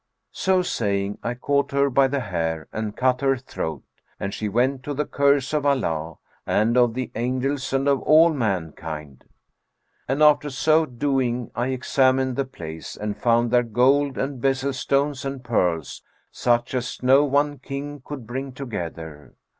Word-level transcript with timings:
So 0.33 0.63
saying, 0.63 1.19
I 1.21 1.35
caught 1.35 1.69
her 1.73 1.87
by 1.91 2.07
the 2.07 2.21
hair 2.21 2.67
and 2.73 2.97
cut 2.97 3.21
her 3.21 3.37
throat; 3.37 3.83
and 4.19 4.33
she 4.33 4.49
went 4.49 4.81
to 4.81 4.95
the 4.95 5.05
curse 5.05 5.53
of 5.53 5.63
Allah 5.63 6.15
and 6.43 6.75
of 6.75 6.95
the 6.95 7.11
angels 7.13 7.71
and 7.71 7.87
of 7.87 8.01
all 8.01 8.33
mankind. 8.33 9.25
And 10.07 10.23
after 10.23 10.49
so 10.49 10.87
doing 10.87 11.51
I 11.53 11.67
examined 11.67 12.35
the 12.35 12.45
place 12.45 12.97
and 12.97 13.15
found 13.15 13.51
there 13.51 13.61
gold 13.61 14.17
and 14.17 14.41
bezel 14.41 14.73
stones 14.73 15.23
and 15.23 15.43
pearls, 15.43 16.01
such 16.31 16.73
as 16.73 17.03
no 17.03 17.23
one 17.23 17.59
king 17.59 18.01
could 18.03 18.25
bring 18.25 18.53
together. 18.53 19.35